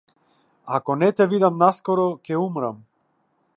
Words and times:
Ако 0.77 0.95
не 1.01 1.09
те 1.19 1.27
видам 1.35 1.61
наскоро 1.65 2.09
ќе 2.29 2.43
умрам. 2.47 2.83